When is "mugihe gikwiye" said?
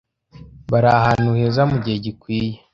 1.71-2.57